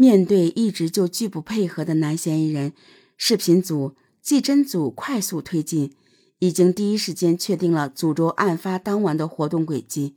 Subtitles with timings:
[0.00, 2.72] 面对一直就拒不配合的男嫌疑人，
[3.18, 5.92] 视频组、技侦组快速推进，
[6.38, 10.14] 已经第一时间确定了诅咒案发当晚的活动轨迹。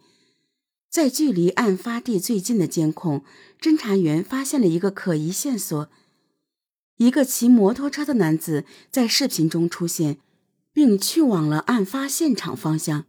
[0.90, 3.26] 在距离案发地最近的监控，
[3.60, 5.90] 侦查员发现了一个可疑线索：
[6.96, 10.20] 一个骑摩托车的男子在视频中出现，
[10.72, 13.04] 并去往了案发现场方向。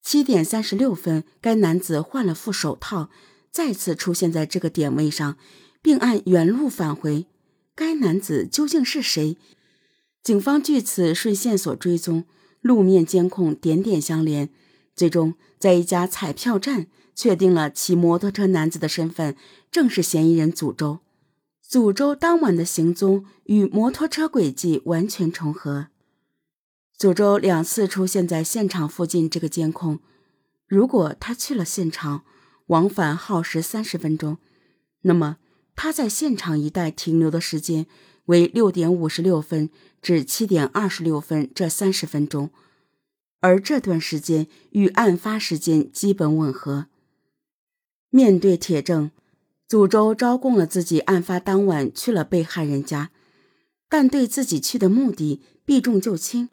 [0.00, 3.10] 七点三十六分，该男子换了副手套，
[3.50, 5.36] 再次出现在这个点位上，
[5.82, 7.26] 并按原路返回。
[7.74, 9.36] 该男子究竟是谁？
[10.22, 12.24] 警方据此顺线索追踪，
[12.60, 14.48] 路面监控点点相连。
[14.94, 19.34] 最终，在一家彩票站确定了骑摩托车男子的身份，
[19.70, 21.00] 正是嫌疑人祖周。
[21.60, 25.88] 祖周当晚的行踪与摩托车轨迹完全重合。
[26.96, 30.00] 祖周两次出现在现场附近，这个监控，
[30.68, 32.24] 如果他去了现场，
[32.66, 34.36] 往返耗时三十分钟，
[35.00, 35.38] 那么
[35.82, 37.86] 他在现场一带停留的时间
[38.26, 39.68] 为六点五十六分
[40.00, 42.50] 至七点二十六分这三十分钟。
[43.40, 46.86] 而这段时间与案发时间基本吻合。
[48.10, 49.10] 面对铁证，
[49.66, 53.10] 祖周招供了自己案发当晚去了被害人家，
[53.88, 56.50] 但对自己去的目的避重就轻。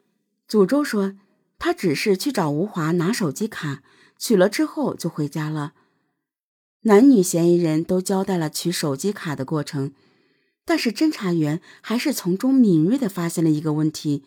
[0.48, 1.14] 祖周说，
[1.56, 3.84] 他只是去找吴华拿手机卡，
[4.18, 5.74] 取了之后就回家了。
[6.82, 9.92] 男女嫌疑人都交代了取手机卡的过程，
[10.64, 14.24] 但是侦查员还是从中敏锐地发现了一个问题。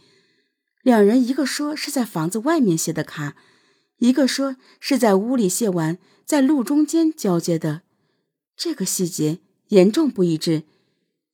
[0.83, 3.35] 两人一个说是在房子外面卸的卡，
[3.97, 7.81] 一个说是在屋里卸完，在路中间交接的。
[8.55, 10.63] 这个细节严重不一致，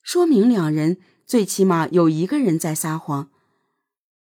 [0.02, 3.30] 说明两人最起码有一个人在撒谎。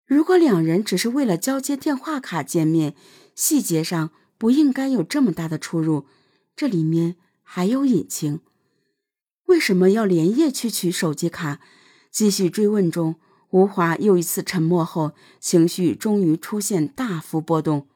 [0.06, 2.95] 如果两人只是为了交接电话卡见面，
[3.34, 6.06] 细节上不应该有这么大的出入。
[6.59, 7.14] 这里面
[7.45, 8.41] 还有隐情。
[9.45, 11.61] 为什么要连夜去取手机卡？
[12.11, 13.14] 继续追问中。
[13.51, 17.86] 吴华又一次沉默后，情绪终于出现大幅波动，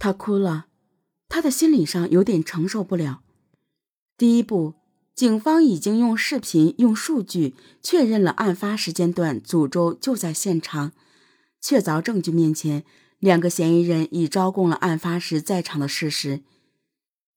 [0.00, 0.66] 他哭了，
[1.28, 3.22] 他的心理上有点承受不了。
[4.18, 4.74] 第一步，
[5.14, 10.90] 警方已经用视频、用数据确认了案发时间段，祖周就在现场。
[11.60, 12.82] 确凿证据面前，
[13.20, 16.42] 两个嫌疑人已招供了案发时在场的事实。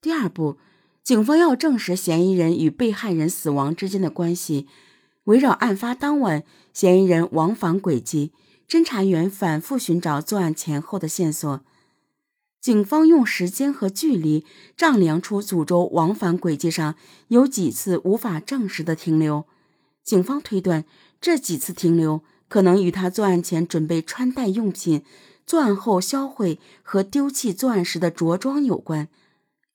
[0.01, 0.57] 第二步，
[1.03, 4.67] 警方要证实嫌疑人与被害人死亡之间的关系。
[5.25, 8.31] 围绕案发当晚嫌疑人往返轨迹，
[8.69, 11.61] 侦查员反复寻找作案前后的线索。
[12.61, 14.45] 警方用时间和距离
[14.75, 16.95] 丈量出祖周往返轨迹上
[17.27, 19.45] 有几次无法证实的停留。
[20.03, 20.85] 警方推断，
[21.19, 25.03] 这几次停留可能与他作案前准备穿戴用品、
[25.45, 29.07] 作案后销毁和丢弃作案时的着装有关。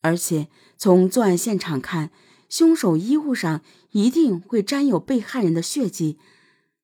[0.01, 2.11] 而且从作案现场看，
[2.49, 3.63] 凶手衣物上。
[3.93, 6.17] 一定会沾有被害人的血迹。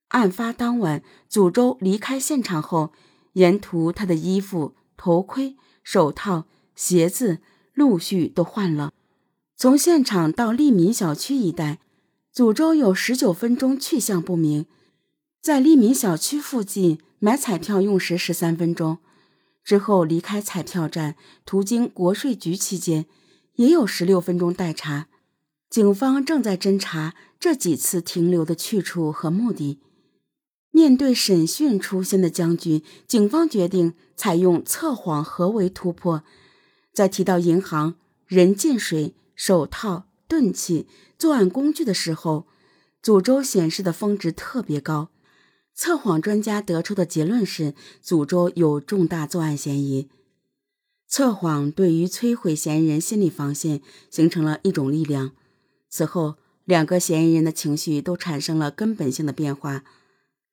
[0.09, 2.93] 案发当晚，祖周离开现场后，
[3.35, 7.39] 沿途他的衣服、头盔、手套、鞋子
[7.75, 8.93] 陆续都换了。
[9.57, 11.79] 从现场到利民小区一带，
[12.33, 14.67] 祖周有十九分钟去向不明。
[15.41, 18.99] 在利民小区附近买彩票用时十三分钟，
[19.67, 23.05] 之后离开彩票站途经国税局期间，
[23.57, 25.09] 也有十六分钟待查。
[25.69, 29.81] 警方正在侦查这几次停留的去处和目的。
[30.71, 36.23] 面对审讯出现的僵局，警方决定采用测谎合围突破。
[36.93, 40.87] 在提到银行、人进水、手套、钝器、
[41.19, 42.47] 作案工具的时候，
[43.03, 45.11] 祖周显示的峰值特别高。
[45.77, 50.09] 测谎专家得出的结论是，祖周有重大作案嫌疑。
[51.07, 55.33] 测谎对于摧毁嫌疑人心理防线形成了一种力量。
[55.91, 59.85] 此后，两个嫌疑人的情绪都产生了根本性的变化，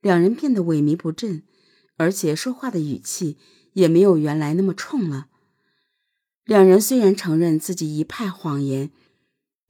[0.02, 1.44] 两人变得萎靡不振，
[1.96, 3.38] 而且说话的语气
[3.72, 5.28] 也没有原来那么冲了。
[6.44, 8.92] 两人虽然承认自己一派谎言，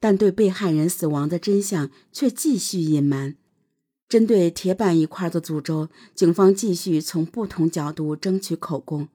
[0.00, 3.36] 但对被害人死亡的真相却继续隐瞒。
[4.08, 9.08] 针对铁板一块的诅咒，警方继续从不同角度争取口供。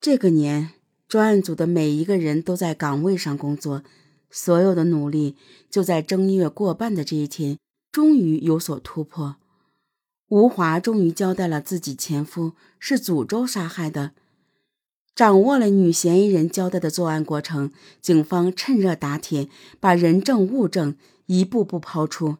[0.00, 0.72] 这个年，
[1.06, 3.82] 专案组的每一个人都在岗位上工作。
[4.28, 5.36] 所有的努力
[5.70, 7.58] 就在正月过半的这一天，
[7.92, 9.36] 终于有所突破。
[10.28, 14.12] 吴华终于交代了自己前夫是诅咒杀害的。
[15.14, 17.70] 掌握了女嫌疑人交代的作案过程，
[18.02, 19.48] 警方趁热打铁，
[19.78, 20.96] 把人证物证
[21.26, 22.36] 一步步抛出。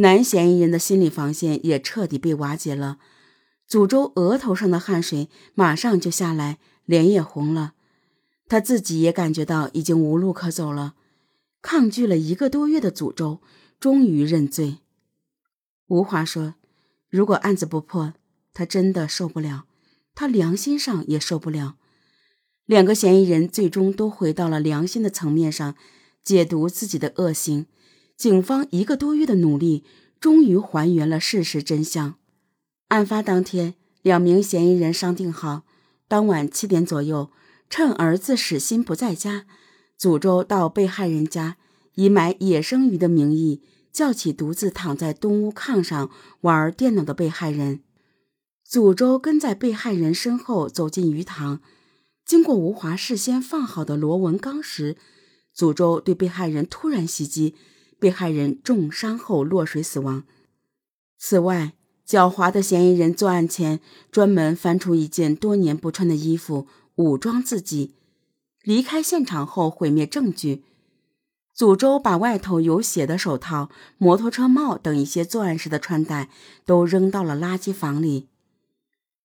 [0.00, 2.98] 男嫌疑人的心理防线也彻底被瓦解了。
[3.66, 7.74] 祖周额头上的汗水马上就下来，脸也红了。
[8.48, 10.94] 他自己也感觉到已经无路可走了。
[11.60, 13.40] 抗拒了一个多月的诅咒，
[13.80, 14.78] 终于认罪。
[15.88, 16.54] 吴华说
[17.10, 18.14] ：“如果案子不破，
[18.54, 19.64] 他真的受不了，
[20.14, 21.76] 他良心上也受不了。”
[22.64, 25.74] 两个嫌疑人最终都回到了良心的层面上，
[26.22, 27.66] 解读自己的恶行。
[28.18, 29.84] 警方一个多月的努力，
[30.18, 32.16] 终于还原了事实真相。
[32.88, 35.62] 案发当天，两名嫌疑人商定好，
[36.08, 37.30] 当晚七点左右，
[37.70, 39.46] 趁儿子史鑫不在家，
[39.96, 41.58] 祖周到被害人家，
[41.94, 43.62] 以买野生鱼的名义，
[43.92, 46.10] 叫起独自躺在东屋炕上
[46.40, 47.82] 玩电脑的被害人。
[48.64, 51.60] 祖周跟在被害人身后走进鱼塘。
[52.26, 54.96] 经过吴华事先放好的螺纹钢时，
[55.54, 57.54] 祖周对被害人突然袭击，
[57.98, 60.24] 被害人重伤后落水死亡。
[61.18, 61.74] 此外，
[62.06, 63.80] 狡猾的嫌疑人作案前
[64.10, 67.94] 专门翻出一件多年不穿的衣服，武装自己，
[68.62, 70.64] 离开现场后毁灭证据。
[71.56, 73.68] 诅咒把外头有血的手套、
[73.98, 76.30] 摩托车帽等一些作案时的穿戴
[76.64, 78.28] 都扔到了垃圾房里。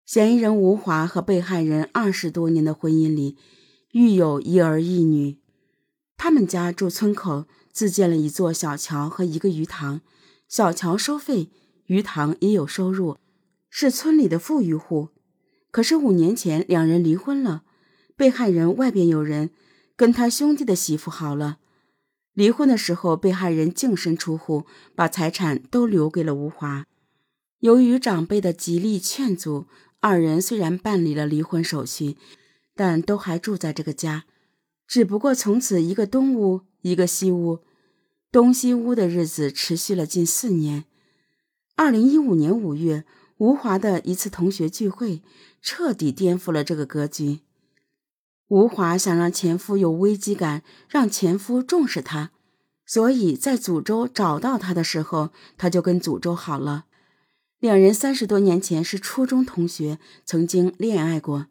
[0.03, 3.37] 嫌疑人吴华和被害人二十多年的婚姻里，
[3.91, 5.37] 育有一儿一女。
[6.17, 9.99] 他们家住村口，自建了一座小桥和一个鱼塘。
[10.47, 11.49] 小桥收费，
[11.87, 13.17] 鱼塘也有收入，
[13.69, 15.09] 是村里的富裕户。
[15.71, 17.63] 可是五年前两人离婚了，
[18.15, 19.49] 被害人外边有人，
[19.95, 21.57] 跟他兄弟的媳妇好了。
[22.33, 24.65] 离婚的时候，被害人净身出户，
[24.95, 26.85] 把财产都留给了吴华。
[27.59, 29.65] 由于长辈的极力劝阻。
[30.05, 32.17] 二人虽然办理了离婚手续，
[32.75, 34.25] 但都还住在这个家，
[34.85, 37.61] 只不过从此一个东屋，一个西屋，
[38.29, 40.83] 东西屋的日子持续了近四年。
[41.75, 43.05] 二零一五年五月，
[43.37, 45.21] 吴华的一次同学聚会
[45.61, 47.39] 彻底颠覆了这个格局。
[48.49, 52.31] 吴华想让前夫有危机感，让前夫重视他，
[52.85, 56.85] 所以在祖州找到他的时候，他就跟祖州好了。
[57.59, 61.47] 两人三十多年前是初中同学，曾经恋爱过，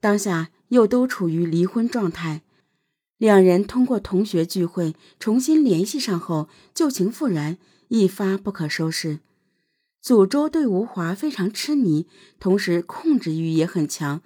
[0.00, 2.42] 当下又都处于离婚状态。
[3.20, 7.58] 两人通过同学聚会重新联系上后，旧情复燃，
[7.88, 9.20] 一发不可收拾。
[10.00, 12.06] 祖周对吴华非常痴迷，
[12.38, 14.22] 同时控制欲也很强，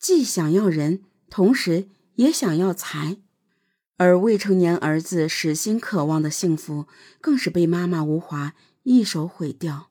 [0.00, 1.86] 既想要人，同时
[2.16, 3.18] 也想要财。
[3.98, 6.86] 而未成年儿子始心渴望的幸福，
[7.20, 9.90] 更是被妈妈吴华一手毁掉。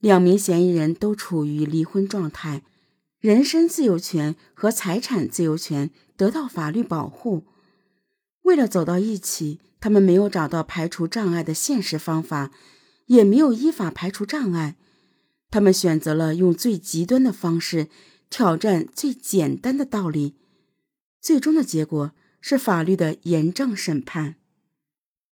[0.00, 2.64] 两名嫌疑人都处于离婚状态，
[3.20, 7.44] 人身自由权和财产自由权得到法律保护。
[8.42, 12.50] 为了走到一起，他们没有找到排除障碍的现实方法，
[13.06, 14.76] 也没有依法排除障碍。
[15.50, 17.88] 他们选择了用最极端的方式
[18.30, 20.36] 挑战最简单的道理。
[21.20, 24.36] 最终的结果是法律的严正审判。